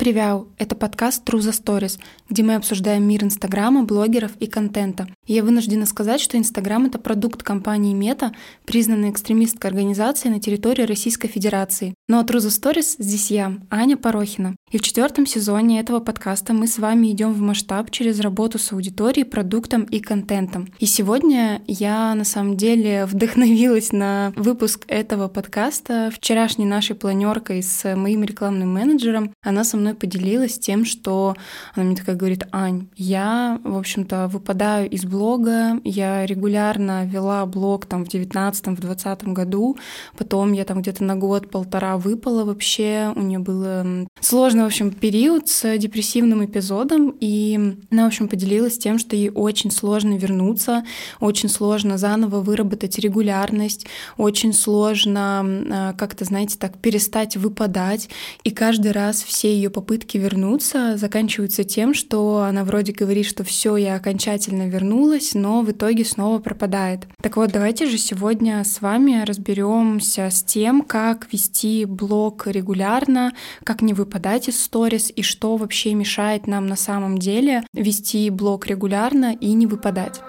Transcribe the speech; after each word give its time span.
Привет! 0.00 0.46
Это 0.56 0.74
подкаст 0.76 1.28
True 1.28 1.40
the 1.40 1.52
Stories, 1.52 2.00
где 2.30 2.42
мы 2.42 2.54
обсуждаем 2.54 3.06
мир 3.06 3.22
Инстаграма, 3.22 3.84
блогеров 3.84 4.30
и 4.40 4.46
контента. 4.46 5.06
Я 5.26 5.42
вынуждена 5.42 5.84
сказать, 5.84 6.22
что 6.22 6.38
Инстаграм— 6.38 6.84
это 6.86 6.98
продукт 6.98 7.42
компании 7.42 7.92
Мета, 7.92 8.32
признанной 8.64 9.10
экстремистской 9.10 9.68
организацией 9.68 10.32
на 10.32 10.40
территории 10.40 10.84
Российской 10.84 11.28
Федерации. 11.28 11.94
Но 12.08 12.16
ну, 12.16 12.22
а 12.22 12.24
True 12.24 12.38
the 12.38 12.48
Stories 12.48 12.96
здесь 12.98 13.30
я, 13.30 13.58
Аня 13.68 13.98
Порохина. 13.98 14.56
И 14.70 14.78
в 14.78 14.82
четвертом 14.82 15.26
сезоне 15.26 15.80
этого 15.80 16.00
подкаста 16.00 16.54
мы 16.54 16.66
с 16.66 16.78
вами 16.78 17.10
идем 17.12 17.34
в 17.34 17.40
масштаб 17.40 17.90
через 17.90 18.20
работу 18.20 18.58
с 18.58 18.72
аудиторией, 18.72 19.26
продуктом 19.26 19.82
и 19.82 20.00
контентом. 20.00 20.72
И 20.78 20.86
сегодня 20.86 21.60
я 21.66 22.14
на 22.14 22.24
самом 22.24 22.56
деле 22.56 23.04
вдохновилась 23.10 23.92
на 23.92 24.32
выпуск 24.34 24.84
этого 24.88 25.28
подкаста 25.28 26.10
вчерашней 26.14 26.64
нашей 26.64 26.96
планеркой 26.96 27.62
с 27.62 27.94
моим 27.94 28.24
рекламным 28.24 28.72
менеджером. 28.72 29.34
Она 29.42 29.62
со 29.62 29.76
мной 29.76 29.89
поделилась 29.94 30.58
тем, 30.58 30.84
что 30.84 31.36
она 31.74 31.86
мне 31.86 31.96
такая 31.96 32.16
говорит, 32.16 32.46
Ань, 32.52 32.88
я, 32.96 33.60
в 33.64 33.76
общем-то, 33.76 34.28
выпадаю 34.28 34.88
из 34.90 35.04
блога, 35.04 35.80
я 35.84 36.26
регулярно 36.26 37.06
вела 37.06 37.46
блог 37.46 37.86
там 37.86 38.04
в 38.04 38.08
19-м, 38.08 38.76
в 38.76 38.80
20 38.80 39.24
году, 39.28 39.76
потом 40.18 40.52
я 40.52 40.64
там 40.64 40.82
где-то 40.82 41.04
на 41.04 41.16
год-полтора 41.16 41.96
выпала 41.96 42.44
вообще, 42.44 43.12
у 43.16 43.20
нее 43.20 43.38
было 43.38 44.06
сложно 44.20 44.50
сложный, 44.50 44.64
в 44.64 44.66
общем, 44.66 44.90
период 44.90 45.48
с 45.48 45.78
депрессивным 45.78 46.44
эпизодом, 46.44 47.14
и 47.20 47.76
она, 47.90 48.04
в 48.04 48.06
общем, 48.08 48.28
поделилась 48.28 48.78
тем, 48.78 48.98
что 48.98 49.14
ей 49.14 49.30
очень 49.30 49.70
сложно 49.70 50.14
вернуться, 50.14 50.84
очень 51.20 51.48
сложно 51.48 51.98
заново 51.98 52.40
выработать 52.40 52.98
регулярность, 52.98 53.86
очень 54.16 54.52
сложно 54.52 55.44
а, 55.70 55.92
как-то, 55.92 56.24
знаете, 56.24 56.56
так 56.58 56.78
перестать 56.78 57.36
выпадать, 57.36 58.08
и 58.42 58.50
каждый 58.50 58.92
раз 58.92 59.22
все 59.22 59.54
ее 59.54 59.70
попытки 59.80 60.18
вернуться 60.18 60.98
заканчиваются 60.98 61.64
тем, 61.64 61.94
что 61.94 62.42
она 62.42 62.64
вроде 62.64 62.92
говорит, 62.92 63.24
что 63.24 63.44
все, 63.44 63.76
я 63.76 63.94
окончательно 63.94 64.68
вернулась, 64.68 65.32
но 65.32 65.62
в 65.62 65.70
итоге 65.70 66.04
снова 66.04 66.38
пропадает. 66.38 67.06
Так 67.22 67.38
вот, 67.38 67.50
давайте 67.50 67.86
же 67.86 67.96
сегодня 67.96 68.62
с 68.62 68.82
вами 68.82 69.24
разберемся 69.24 70.28
с 70.28 70.42
тем, 70.42 70.82
как 70.82 71.32
вести 71.32 71.86
блог 71.86 72.46
регулярно, 72.46 73.32
как 73.64 73.80
не 73.80 73.94
выпадать 73.94 74.48
из 74.48 74.62
сторис 74.62 75.10
и 75.16 75.22
что 75.22 75.56
вообще 75.56 75.94
мешает 75.94 76.46
нам 76.46 76.66
на 76.66 76.76
самом 76.76 77.16
деле 77.16 77.64
вести 77.72 78.28
блог 78.28 78.66
регулярно 78.66 79.34
и 79.34 79.54
не 79.54 79.66
выпадать. 79.66 80.20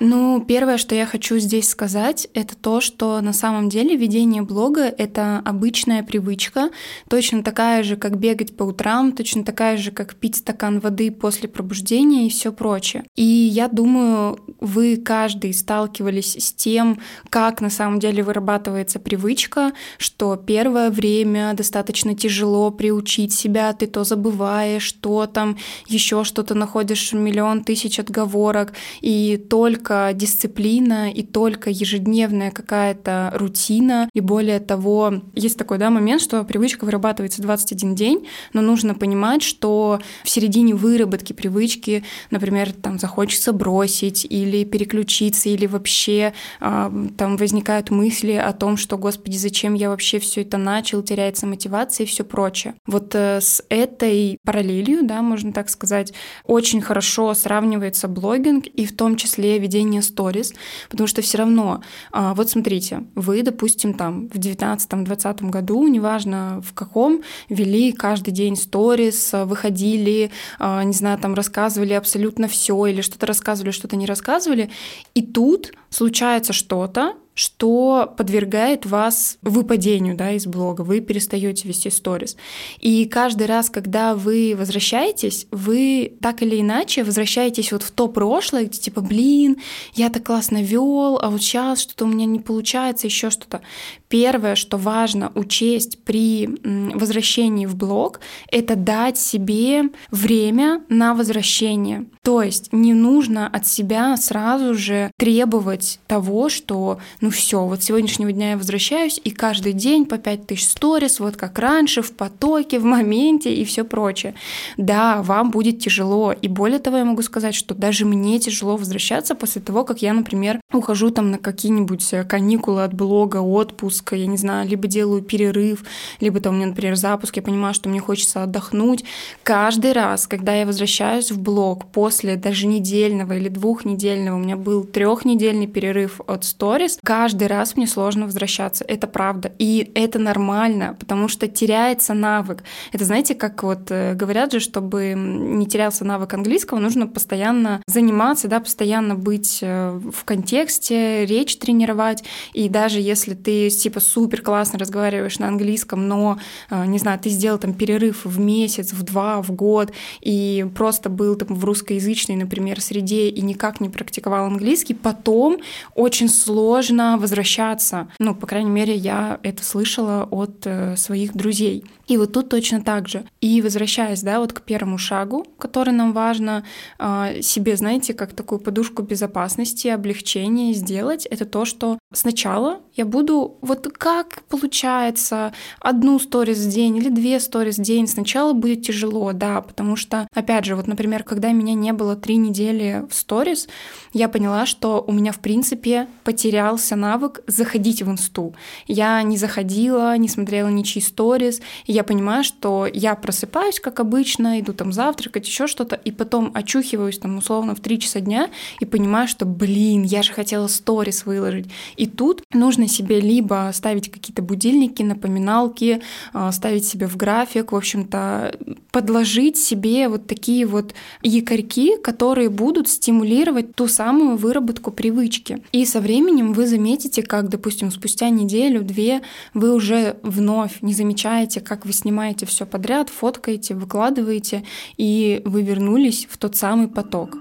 Ну, 0.00 0.44
первое, 0.46 0.78
что 0.78 0.94
я 0.94 1.06
хочу 1.06 1.38
здесь 1.38 1.68
сказать, 1.68 2.28
это 2.32 2.56
то, 2.56 2.80
что 2.80 3.20
на 3.20 3.32
самом 3.32 3.68
деле 3.68 3.96
ведение 3.96 4.42
блога— 4.42 4.82
это 4.98 5.42
обычная 5.44 6.04
привычка, 6.04 6.70
точно 7.08 7.42
такая 7.42 7.82
же, 7.82 7.96
как 7.96 8.16
бегать 8.16 8.56
по 8.56 8.62
утрам, 8.62 9.10
точно 9.10 9.42
такая 9.42 9.76
же, 9.76 9.90
как 9.90 10.14
пить 10.14 10.36
стакан 10.36 10.78
воды 10.78 11.10
после 11.10 11.48
пробуждения 11.48 12.26
и 12.26 12.30
все 12.30 12.52
прочее. 12.52 13.04
И 13.16 13.24
я 13.24 13.66
думаю, 13.66 14.38
вы 14.60 14.98
каждый 14.98 15.52
сталкивались 15.52 16.36
с 16.38 16.52
тем, 16.52 17.00
как 17.28 17.60
на 17.60 17.70
самом 17.70 17.98
деле 17.98 18.22
вырабатывается 18.22 19.00
привычка, 19.00 19.72
что 19.98 20.36
первое 20.36 20.90
время 20.90 21.54
достаточно 21.54 22.14
тяжело 22.14 22.70
приучить 22.70 23.32
себя, 23.32 23.72
ты 23.72 23.88
то 23.88 24.04
забываешь, 24.04 24.92
то 24.92 25.26
там 25.26 25.58
еще 25.88 26.22
что-то 26.22 26.54
находишь 26.54 27.12
миллион 27.12 27.64
тысяч 27.64 27.98
отговорок, 27.98 28.74
и 29.00 29.36
только 29.50 29.87
только 29.88 30.12
дисциплина 30.12 31.10
и 31.10 31.22
только 31.22 31.70
ежедневная 31.70 32.50
какая-то 32.50 33.32
рутина. 33.34 34.08
И 34.12 34.20
более 34.20 34.60
того, 34.60 35.22
есть 35.34 35.56
такой 35.56 35.78
да, 35.78 35.88
момент, 35.88 36.20
что 36.20 36.44
привычка 36.44 36.84
вырабатывается 36.84 37.40
21 37.40 37.94
день, 37.94 38.28
но 38.52 38.60
нужно 38.60 38.94
понимать, 38.94 39.42
что 39.42 40.00
в 40.24 40.28
середине 40.28 40.74
выработки 40.74 41.32
привычки, 41.32 42.04
например, 42.30 42.72
там 42.72 42.98
захочется 42.98 43.52
бросить 43.52 44.26
или 44.28 44.64
переключиться, 44.64 45.48
или 45.48 45.66
вообще 45.66 46.34
э, 46.60 47.06
там 47.16 47.36
возникают 47.36 47.90
мысли 47.90 48.32
о 48.32 48.52
том, 48.52 48.76
что, 48.76 48.98
господи, 48.98 49.38
зачем 49.38 49.72
я 49.72 49.88
вообще 49.88 50.18
все 50.18 50.42
это 50.42 50.58
начал, 50.58 51.02
теряется 51.02 51.46
мотивация 51.46 52.04
и 52.04 52.08
все 52.08 52.24
прочее. 52.24 52.74
Вот 52.86 53.14
э, 53.14 53.40
с 53.40 53.64
этой 53.70 54.38
параллелью, 54.44 55.06
да, 55.06 55.22
можно 55.22 55.52
так 55.52 55.70
сказать, 55.70 56.12
очень 56.44 56.82
хорошо 56.82 57.32
сравнивается 57.32 58.06
блогинг 58.06 58.66
и 58.66 58.84
в 58.84 58.94
том 58.94 59.16
числе 59.16 59.58
ведение 59.58 59.77
ведения 59.78 60.02
сторис, 60.02 60.54
потому 60.88 61.06
что 61.06 61.22
все 61.22 61.38
равно, 61.38 61.82
а, 62.12 62.34
вот 62.34 62.50
смотрите, 62.50 63.04
вы, 63.14 63.42
допустим, 63.42 63.94
там 63.94 64.28
в 64.28 64.36
19-20 64.38 65.50
году, 65.50 65.86
неважно 65.86 66.60
в 66.64 66.74
каком, 66.74 67.22
вели 67.48 67.92
каждый 67.92 68.32
день 68.32 68.56
сторис, 68.56 69.30
выходили, 69.32 70.30
а, 70.58 70.82
не 70.82 70.92
знаю, 70.92 71.18
там 71.18 71.34
рассказывали 71.34 71.94
абсолютно 71.94 72.48
все 72.48 72.86
или 72.86 73.02
что-то 73.02 73.26
рассказывали, 73.26 73.70
что-то 73.70 73.96
не 73.96 74.06
рассказывали, 74.06 74.70
и 75.14 75.22
тут 75.22 75.72
случается 75.90 76.52
что-то, 76.52 77.14
что 77.38 78.12
подвергает 78.16 78.84
вас 78.84 79.38
выпадению 79.42 80.16
да, 80.16 80.32
из 80.32 80.44
блога, 80.44 80.80
вы 80.82 81.00
перестаете 81.00 81.68
вести 81.68 81.88
сторис. 81.88 82.36
И 82.80 83.04
каждый 83.04 83.46
раз, 83.46 83.70
когда 83.70 84.16
вы 84.16 84.56
возвращаетесь, 84.58 85.46
вы 85.52 86.14
так 86.20 86.42
или 86.42 86.60
иначе 86.60 87.04
возвращаетесь 87.04 87.70
вот 87.70 87.84
в 87.84 87.92
то 87.92 88.08
прошлое, 88.08 88.64
где 88.64 88.80
типа, 88.80 89.02
блин, 89.02 89.58
я 89.94 90.08
так 90.08 90.24
классно 90.24 90.60
вел, 90.64 91.20
а 91.22 91.30
вот 91.30 91.40
сейчас 91.40 91.82
что-то 91.82 92.06
у 92.06 92.08
меня 92.08 92.26
не 92.26 92.40
получается, 92.40 93.06
еще 93.06 93.30
что-то. 93.30 93.60
Первое, 94.08 94.54
что 94.54 94.76
важно 94.78 95.32
учесть 95.34 96.02
при 96.04 96.48
возвращении 96.64 97.66
в 97.66 97.76
блог, 97.76 98.20
это 98.50 98.74
дать 98.74 99.18
себе 99.18 99.90
время 100.10 100.82
на 100.88 101.14
возвращение. 101.14 102.06
То 102.22 102.42
есть 102.42 102.72
не 102.72 102.94
нужно 102.94 103.46
от 103.46 103.66
себя 103.66 104.16
сразу 104.16 104.74
же 104.74 105.10
требовать 105.18 106.00
того, 106.06 106.48
что 106.48 106.98
ну 107.20 107.30
все, 107.30 107.64
вот 107.64 107.82
с 107.82 107.86
сегодняшнего 107.86 108.32
дня 108.32 108.50
я 108.50 108.56
возвращаюсь, 108.56 109.20
и 109.22 109.30
каждый 109.30 109.72
день 109.72 110.06
по 110.06 110.18
5000 110.18 110.62
сторис, 110.64 111.20
вот 111.20 111.36
как 111.36 111.58
раньше, 111.58 112.02
в 112.02 112.12
потоке, 112.12 112.78
в 112.78 112.84
моменте 112.84 113.54
и 113.54 113.64
все 113.64 113.84
прочее. 113.84 114.34
Да, 114.76 115.22
вам 115.22 115.50
будет 115.50 115.80
тяжело, 115.80 116.32
и 116.32 116.48
более 116.48 116.78
того, 116.78 116.98
я 116.98 117.04
могу 117.04 117.22
сказать, 117.22 117.54
что 117.54 117.74
даже 117.74 118.04
мне 118.04 118.38
тяжело 118.38 118.76
возвращаться 118.76 119.34
после 119.34 119.62
того, 119.62 119.84
как 119.84 120.02
я, 120.02 120.12
например, 120.12 120.60
ухожу 120.72 121.10
там 121.10 121.30
на 121.30 121.38
какие-нибудь 121.38 122.12
э, 122.12 122.24
каникулы 122.24 122.84
от 122.84 122.94
блога, 122.94 123.38
отпуск, 123.38 123.97
я 124.10 124.26
не 124.26 124.36
знаю, 124.36 124.68
либо 124.68 124.86
делаю 124.86 125.22
перерыв, 125.22 125.84
либо 126.20 126.40
там 126.40 126.54
у 126.54 126.56
меня, 126.56 126.68
например, 126.68 126.96
запуск, 126.96 127.36
я 127.36 127.42
понимаю, 127.42 127.74
что 127.74 127.88
мне 127.88 128.00
хочется 128.00 128.42
отдохнуть. 128.42 129.04
Каждый 129.42 129.92
раз, 129.92 130.26
когда 130.26 130.54
я 130.54 130.66
возвращаюсь 130.66 131.30
в 131.30 131.40
блог 131.40 131.86
после 131.86 132.36
даже 132.36 132.66
недельного 132.66 133.34
или 133.34 133.48
двухнедельного, 133.48 134.36
у 134.36 134.40
меня 134.40 134.56
был 134.56 134.84
трехнедельный 134.84 135.66
перерыв 135.66 136.20
от 136.26 136.44
сторис, 136.44 136.98
каждый 137.04 137.48
раз 137.48 137.76
мне 137.76 137.86
сложно 137.86 138.26
возвращаться. 138.26 138.84
Это 138.86 139.06
правда. 139.06 139.52
И 139.58 139.90
это 139.94 140.18
нормально, 140.18 140.96
потому 140.98 141.28
что 141.28 141.48
теряется 141.48 142.14
навык. 142.14 142.62
Это, 142.92 143.04
знаете, 143.04 143.34
как 143.34 143.62
вот 143.62 143.90
э, 143.90 144.14
говорят 144.14 144.52
же, 144.52 144.60
чтобы 144.60 145.14
не 145.16 145.66
терялся 145.66 146.04
навык 146.04 146.34
английского, 146.34 146.78
нужно 146.78 147.06
постоянно 147.06 147.82
заниматься, 147.86 148.48
да, 148.48 148.60
постоянно 148.60 149.14
быть 149.14 149.58
э, 149.62 150.00
в 150.12 150.24
контексте, 150.24 151.26
речь 151.26 151.56
тренировать. 151.58 152.24
И 152.52 152.68
даже 152.68 153.00
если 153.00 153.34
ты 153.34 153.70
типа 153.88 154.00
супер 154.00 154.42
классно 154.42 154.78
разговариваешь 154.78 155.38
на 155.38 155.48
английском, 155.48 156.08
но, 156.08 156.38
э, 156.70 156.86
не 156.86 156.98
знаю, 156.98 157.18
ты 157.18 157.30
сделал 157.30 157.58
там 157.58 157.72
перерыв 157.72 158.26
в 158.26 158.38
месяц, 158.38 158.92
в 158.92 159.02
два, 159.02 159.40
в 159.40 159.50
год, 159.50 159.92
и 160.20 160.66
просто 160.74 161.08
был 161.08 161.36
там 161.36 161.56
в 161.56 161.64
русскоязычной, 161.64 162.36
например, 162.36 162.80
среде 162.80 163.30
и 163.30 163.40
никак 163.40 163.80
не 163.80 163.88
практиковал 163.88 164.44
английский, 164.44 164.94
потом 164.94 165.56
очень 165.94 166.28
сложно 166.28 167.16
возвращаться. 167.18 168.08
Ну, 168.18 168.34
по 168.34 168.46
крайней 168.46 168.70
мере, 168.70 168.94
я 168.94 169.38
это 169.42 169.64
слышала 169.64 170.28
от 170.30 170.66
э, 170.66 170.96
своих 170.96 171.32
друзей. 171.32 171.84
И 172.08 172.16
вот 172.16 172.32
тут 172.32 172.48
точно 172.48 172.80
так 172.80 173.08
же. 173.08 173.24
И 173.40 173.62
возвращаясь, 173.62 174.22
да, 174.22 174.40
вот 174.40 174.52
к 174.52 174.62
первому 174.62 174.98
шагу, 174.98 175.46
который 175.58 175.92
нам 175.92 176.12
важно 176.12 176.64
э, 176.98 177.42
себе, 177.42 177.76
знаете, 177.76 178.14
как 178.14 178.32
такую 178.32 178.58
подушку 178.58 179.02
безопасности, 179.02 179.88
облегчения 179.88 180.72
сделать, 180.72 181.26
это 181.26 181.44
то, 181.44 181.64
что 181.64 181.98
сначала 182.12 182.80
я 182.94 183.04
буду 183.04 183.58
вот 183.60 183.86
как 183.96 184.42
получается 184.48 185.52
одну 185.78 186.18
сторис 186.18 186.58
в 186.58 186.70
день 186.70 186.96
или 186.96 187.10
две 187.10 187.38
сторис 187.38 187.76
в 187.78 187.82
день. 187.82 188.06
Сначала 188.08 188.54
будет 188.54 188.82
тяжело, 188.82 189.32
да, 189.32 189.60
потому 189.60 189.94
что, 189.96 190.26
опять 190.34 190.64
же, 190.64 190.74
вот, 190.74 190.86
например, 190.86 191.22
когда 191.22 191.52
меня 191.52 191.74
не 191.74 191.92
было 191.92 192.16
три 192.16 192.36
недели 192.36 193.04
в 193.08 193.14
сторис, 193.14 193.68
я 194.12 194.28
поняла, 194.28 194.64
что 194.64 195.04
у 195.06 195.12
меня, 195.12 195.32
в 195.32 195.38
принципе, 195.38 196.08
потерялся 196.24 196.96
навык 196.96 197.40
заходить 197.46 198.02
в 198.02 198.10
инсту. 198.10 198.54
Я 198.86 199.22
не 199.22 199.36
заходила, 199.36 200.16
не 200.16 200.28
смотрела 200.28 200.68
ничьи 200.68 201.02
сторис, 201.02 201.60
и 201.86 201.92
я 201.92 202.04
понимаю, 202.04 202.42
что 202.42 202.86
я 202.92 203.14
просыпаюсь, 203.14 203.80
как 203.80 204.00
обычно, 204.00 204.60
иду 204.60 204.72
там 204.72 204.92
завтракать, 204.92 205.46
еще 205.46 205.66
что-то, 205.66 205.94
и 205.96 206.10
потом 206.10 206.52
очухиваюсь 206.54 207.18
там 207.18 207.36
условно 207.36 207.74
в 207.74 207.80
3 207.80 208.00
часа 208.00 208.20
дня 208.20 208.50
и 208.80 208.86
понимаю, 208.86 209.28
что, 209.28 209.44
блин, 209.44 210.02
я 210.04 210.22
же 210.22 210.32
хотела 210.32 210.68
сторис 210.68 211.26
выложить. 211.26 211.68
И 211.98 212.06
тут 212.06 212.42
нужно 212.54 212.86
себе 212.86 213.20
либо 213.20 213.70
ставить 213.74 214.10
какие-то 214.10 214.40
будильники, 214.40 215.02
напоминалки, 215.02 216.00
а, 216.32 216.52
ставить 216.52 216.86
себе 216.86 217.08
в 217.08 217.16
график, 217.16 217.72
в 217.72 217.76
общем-то, 217.76 218.56
подложить 218.92 219.58
себе 219.58 220.08
вот 220.08 220.28
такие 220.28 220.64
вот 220.64 220.94
якорьки, 221.22 221.96
которые 221.96 222.50
будут 222.50 222.88
стимулировать 222.88 223.74
ту 223.74 223.88
самую 223.88 224.36
выработку 224.36 224.92
привычки. 224.92 225.62
И 225.72 225.84
со 225.84 226.00
временем 226.00 226.52
вы 226.52 226.68
заметите, 226.68 227.22
как, 227.24 227.48
допустим, 227.48 227.90
спустя 227.90 228.30
неделю-две 228.30 229.22
вы 229.52 229.74
уже 229.74 230.16
вновь 230.22 230.80
не 230.82 230.94
замечаете, 230.94 231.60
как 231.60 231.84
вы 231.84 231.92
снимаете 231.92 232.46
все 232.46 232.64
подряд, 232.64 233.08
фоткаете, 233.10 233.74
выкладываете, 233.74 234.62
и 234.96 235.42
вы 235.44 235.62
вернулись 235.62 236.28
в 236.30 236.38
тот 236.38 236.54
самый 236.54 236.86
поток. 236.86 237.36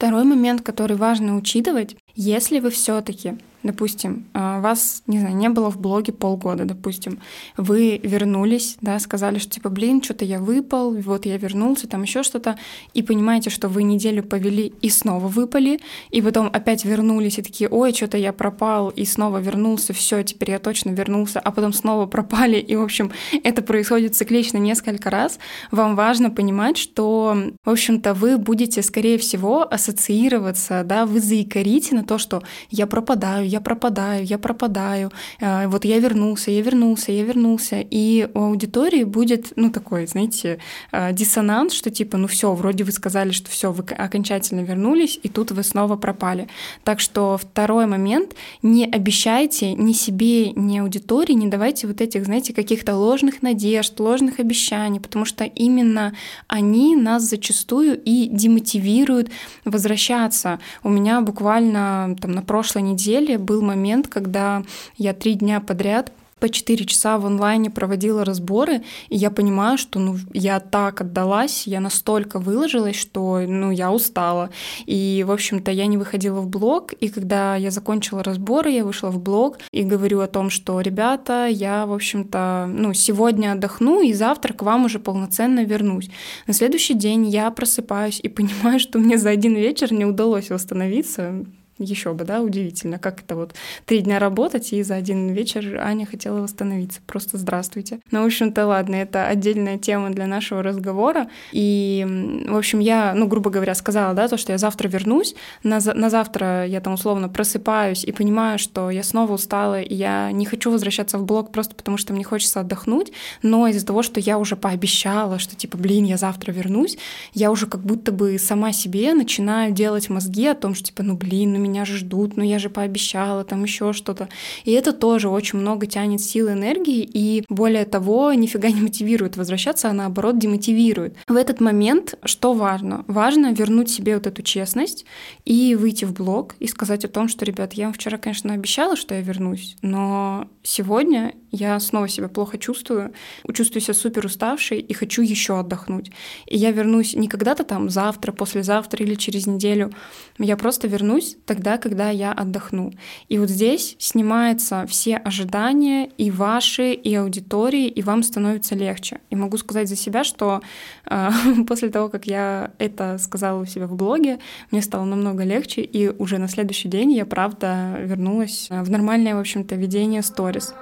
Второй 0.00 0.24
момент, 0.24 0.62
который 0.62 0.96
важно 0.96 1.36
учитывать, 1.36 1.94
если 2.14 2.58
вы 2.58 2.70
все-таки 2.70 3.36
допустим, 3.62 4.26
а, 4.32 4.60
вас, 4.60 5.02
не 5.06 5.18
знаю, 5.18 5.36
не 5.36 5.48
было 5.48 5.70
в 5.70 5.78
блоге 5.78 6.12
полгода, 6.12 6.64
допустим, 6.64 7.20
вы 7.56 8.00
вернулись, 8.02 8.76
да, 8.80 8.98
сказали, 8.98 9.38
что 9.38 9.50
типа, 9.50 9.68
блин, 9.68 10.02
что-то 10.02 10.24
я 10.24 10.38
выпал, 10.38 10.94
вот 10.94 11.26
я 11.26 11.36
вернулся, 11.36 11.86
там 11.86 12.02
еще 12.02 12.22
что-то, 12.22 12.56
и 12.94 13.02
понимаете, 13.02 13.50
что 13.50 13.68
вы 13.68 13.82
неделю 13.82 14.22
повели 14.22 14.72
и 14.80 14.88
снова 14.88 15.28
выпали, 15.28 15.80
и 16.10 16.22
потом 16.22 16.48
опять 16.52 16.84
вернулись 16.84 17.38
и 17.38 17.42
такие, 17.42 17.68
ой, 17.68 17.92
что-то 17.92 18.16
я 18.16 18.32
пропал, 18.32 18.88
и 18.88 19.04
снова 19.04 19.38
вернулся, 19.38 19.92
все, 19.92 20.22
теперь 20.22 20.52
я 20.52 20.58
точно 20.58 20.90
вернулся, 20.90 21.40
а 21.40 21.50
потом 21.50 21.72
снова 21.72 22.06
пропали, 22.06 22.56
и, 22.56 22.76
в 22.76 22.82
общем, 22.82 23.12
это 23.44 23.62
происходит 23.62 24.14
циклично 24.14 24.58
несколько 24.58 25.10
раз, 25.10 25.38
вам 25.70 25.96
важно 25.96 26.30
понимать, 26.30 26.76
что, 26.78 27.36
в 27.64 27.70
общем-то, 27.70 28.14
вы 28.14 28.38
будете, 28.38 28.82
скорее 28.82 29.18
всего, 29.18 29.70
ассоциироваться, 29.70 30.82
да, 30.84 31.06
вы 31.06 31.20
заикарите 31.20 31.94
на 31.94 32.04
то, 32.04 32.18
что 32.18 32.42
я 32.70 32.86
пропадаю, 32.86 33.46
я 33.50 33.60
пропадаю, 33.60 34.24
я 34.24 34.38
пропадаю, 34.38 35.10
э, 35.40 35.66
вот 35.66 35.84
я 35.84 35.98
вернулся, 35.98 36.50
я 36.50 36.62
вернулся, 36.62 37.12
я 37.12 37.24
вернулся. 37.24 37.84
И 37.90 38.28
у 38.34 38.40
аудитории 38.40 39.04
будет, 39.04 39.52
ну, 39.56 39.70
такой, 39.70 40.06
знаете, 40.06 40.58
э, 40.92 41.12
диссонанс, 41.12 41.74
что 41.74 41.90
типа, 41.90 42.16
ну 42.16 42.26
все, 42.26 42.54
вроде 42.54 42.84
вы 42.84 42.92
сказали, 42.92 43.32
что 43.32 43.50
все, 43.50 43.72
вы 43.72 43.84
окончательно 43.98 44.60
вернулись, 44.60 45.18
и 45.22 45.28
тут 45.28 45.50
вы 45.50 45.62
снова 45.62 45.96
пропали. 45.96 46.48
Так 46.84 47.00
что 47.00 47.36
второй 47.36 47.86
момент, 47.86 48.34
не 48.62 48.84
обещайте 48.84 49.74
ни 49.74 49.92
себе, 49.92 50.52
ни 50.52 50.78
аудитории, 50.78 51.32
не 51.32 51.48
давайте 51.48 51.86
вот 51.86 52.00
этих, 52.00 52.24
знаете, 52.24 52.54
каких-то 52.54 52.94
ложных 52.96 53.42
надежд, 53.42 53.98
ложных 54.00 54.40
обещаний, 54.40 55.00
потому 55.00 55.24
что 55.24 55.44
именно 55.44 56.14
они 56.48 56.96
нас 56.96 57.22
зачастую 57.22 58.00
и 58.04 58.28
демотивируют 58.28 59.30
возвращаться. 59.64 60.60
У 60.82 60.88
меня 60.88 61.20
буквально 61.20 62.16
там 62.20 62.32
на 62.32 62.42
прошлой 62.42 62.82
неделе 62.82 63.38
был 63.40 63.62
момент, 63.62 64.08
когда 64.08 64.62
я 64.96 65.14
три 65.14 65.34
дня 65.34 65.60
подряд 65.60 66.12
по 66.40 66.48
4 66.48 66.84
часа 66.86 67.18
в 67.18 67.26
онлайне 67.26 67.70
проводила 67.70 68.24
разборы, 68.24 68.82
и 69.08 69.16
я 69.16 69.30
понимаю, 69.30 69.78
что 69.78 70.00
ну, 70.00 70.16
я 70.32 70.58
так 70.58 71.02
отдалась, 71.02 71.66
я 71.66 71.80
настолько 71.80 72.38
выложилась, 72.38 72.96
что 72.96 73.40
ну, 73.46 73.70
я 73.70 73.92
устала. 73.92 74.50
И, 74.86 75.24
в 75.26 75.30
общем-то, 75.30 75.70
я 75.70 75.86
не 75.86 75.98
выходила 75.98 76.40
в 76.40 76.48
блог, 76.48 76.92
и 76.94 77.08
когда 77.08 77.56
я 77.56 77.70
закончила 77.70 78.24
разборы, 78.24 78.70
я 78.70 78.84
вышла 78.84 79.10
в 79.10 79.20
блог 79.20 79.58
и 79.70 79.82
говорю 79.82 80.20
о 80.20 80.26
том, 80.26 80.50
что, 80.50 80.80
ребята, 80.80 81.46
я, 81.46 81.86
в 81.86 81.92
общем-то, 81.92 82.66
ну, 82.68 82.94
сегодня 82.94 83.52
отдохну, 83.52 84.00
и 84.00 84.12
завтра 84.14 84.54
к 84.54 84.62
вам 84.62 84.86
уже 84.86 84.98
полноценно 84.98 85.64
вернусь. 85.64 86.10
На 86.46 86.54
следующий 86.54 86.94
день 86.94 87.28
я 87.28 87.50
просыпаюсь 87.50 88.20
и 88.20 88.28
понимаю, 88.28 88.80
что 88.80 88.98
мне 88.98 89.18
за 89.18 89.30
один 89.30 89.54
вечер 89.54 89.92
не 89.92 90.06
удалось 90.06 90.50
восстановиться, 90.50 91.44
еще 91.84 92.12
бы, 92.12 92.24
да, 92.24 92.40
удивительно, 92.40 92.98
как 92.98 93.20
это 93.20 93.36
вот 93.36 93.54
три 93.86 94.00
дня 94.00 94.18
работать, 94.18 94.72
и 94.72 94.82
за 94.82 94.94
один 94.94 95.30
вечер 95.30 95.78
Аня 95.80 96.06
хотела 96.06 96.40
восстановиться. 96.40 97.00
Просто 97.06 97.38
здравствуйте. 97.38 98.00
Ну, 98.10 98.22
в 98.22 98.26
общем-то, 98.26 98.66
ладно, 98.66 98.96
это 98.96 99.26
отдельная 99.26 99.78
тема 99.78 100.10
для 100.10 100.26
нашего 100.26 100.62
разговора. 100.62 101.28
И, 101.52 102.06
в 102.48 102.56
общем, 102.56 102.80
я, 102.80 103.14
ну, 103.14 103.26
грубо 103.26 103.50
говоря, 103.50 103.74
сказала, 103.74 104.14
да, 104.14 104.28
то, 104.28 104.36
что 104.36 104.52
я 104.52 104.58
завтра 104.58 104.88
вернусь, 104.88 105.34
на, 105.62 105.80
на 105.80 106.10
завтра 106.10 106.66
я 106.66 106.80
там 106.80 106.94
условно 106.94 107.28
просыпаюсь 107.28 108.04
и 108.04 108.12
понимаю, 108.12 108.58
что 108.58 108.90
я 108.90 109.02
снова 109.02 109.34
устала, 109.34 109.80
и 109.80 109.94
я 109.94 110.30
не 110.32 110.44
хочу 110.44 110.70
возвращаться 110.70 111.18
в 111.18 111.24
блог 111.24 111.52
просто 111.52 111.74
потому, 111.74 111.96
что 111.96 112.12
мне 112.12 112.24
хочется 112.24 112.60
отдохнуть, 112.60 113.12
но 113.42 113.66
из-за 113.68 113.86
того, 113.86 114.02
что 114.02 114.20
я 114.20 114.38
уже 114.38 114.56
пообещала, 114.56 115.38
что 115.38 115.56
типа, 115.56 115.78
блин, 115.78 116.04
я 116.04 116.16
завтра 116.16 116.52
вернусь, 116.52 116.98
я 117.32 117.50
уже 117.50 117.66
как 117.66 117.80
будто 117.80 118.12
бы 118.12 118.38
сама 118.38 118.72
себе 118.72 119.14
начинаю 119.14 119.72
делать 119.72 120.08
мозги 120.08 120.46
о 120.46 120.54
том, 120.54 120.74
что 120.74 120.86
типа, 120.86 121.02
ну, 121.02 121.16
блин, 121.16 121.52
ну, 121.52 121.58
меня 121.58 121.69
меня 121.70 121.84
же 121.84 121.96
ждут, 121.96 122.36
ну 122.36 122.44
я 122.44 122.58
же 122.58 122.68
пообещала, 122.68 123.44
там 123.44 123.64
еще 123.64 123.92
что-то. 123.92 124.28
И 124.64 124.72
это 124.72 124.92
тоже 124.92 125.28
очень 125.28 125.58
много 125.58 125.86
тянет 125.86 126.20
силы 126.20 126.52
энергии, 126.52 127.02
и 127.02 127.44
более 127.48 127.84
того, 127.84 128.32
нифига 128.32 128.70
не 128.70 128.80
мотивирует 128.82 129.36
возвращаться, 129.36 129.88
а 129.88 129.92
наоборот 129.92 130.38
демотивирует. 130.38 131.16
В 131.28 131.36
этот 131.36 131.60
момент 131.60 132.14
что 132.24 132.52
важно? 132.52 133.04
Важно 133.06 133.52
вернуть 133.52 133.90
себе 133.90 134.14
вот 134.14 134.26
эту 134.26 134.42
честность 134.42 135.04
и 135.44 135.74
выйти 135.74 136.04
в 136.04 136.12
блог 136.12 136.54
и 136.58 136.66
сказать 136.66 137.04
о 137.04 137.08
том, 137.08 137.28
что, 137.28 137.44
ребят, 137.44 137.72
я 137.74 137.86
вам 137.86 137.94
вчера, 137.94 138.18
конечно, 138.18 138.52
обещала, 138.52 138.96
что 138.96 139.14
я 139.14 139.20
вернусь, 139.20 139.76
но 139.82 140.48
сегодня 140.62 141.34
я 141.50 141.78
снова 141.80 142.08
себя 142.08 142.28
плохо 142.28 142.58
чувствую, 142.58 143.12
чувствую 143.52 143.82
себя 143.82 143.94
супер 143.94 144.26
уставшей 144.26 144.80
и 144.80 144.92
хочу 144.92 145.22
еще 145.22 145.58
отдохнуть. 145.58 146.10
И 146.46 146.56
я 146.56 146.70
вернусь 146.70 147.14
не 147.14 147.28
когда-то 147.28 147.64
там 147.64 147.90
завтра, 147.90 148.32
послезавтра 148.32 149.04
или 149.04 149.14
через 149.14 149.46
неделю, 149.46 149.92
я 150.38 150.56
просто 150.56 150.88
вернусь 150.88 151.36
тогда, 151.46 151.59
когда 151.78 152.10
я 152.10 152.32
отдохну. 152.32 152.92
И 153.28 153.38
вот 153.38 153.48
здесь 153.48 153.96
снимаются 153.98 154.86
все 154.88 155.16
ожидания 155.16 156.10
и 156.16 156.30
ваши, 156.30 156.92
и 156.92 157.14
аудитории, 157.14 157.88
и 157.88 158.02
вам 158.02 158.22
становится 158.22 158.74
легче. 158.74 159.20
И 159.30 159.36
могу 159.36 159.56
сказать 159.56 159.88
за 159.88 159.96
себя, 159.96 160.24
что 160.24 160.62
э, 161.06 161.30
после 161.68 161.90
того, 161.90 162.08
как 162.08 162.26
я 162.26 162.72
это 162.78 163.18
сказала 163.18 163.60
у 163.60 163.66
себя 163.66 163.86
в 163.86 163.94
блоге, 163.94 164.38
мне 164.70 164.82
стало 164.82 165.04
намного 165.04 165.44
легче, 165.44 165.82
и 165.82 166.08
уже 166.08 166.38
на 166.38 166.48
следующий 166.48 166.88
день 166.88 167.12
я, 167.12 167.26
правда, 167.26 167.96
вернулась 168.00 168.68
в 168.70 168.90
нормальное, 168.90 169.34
в 169.34 169.40
общем-то, 169.40 169.74
ведение 169.74 170.22
сторис. 170.22 170.74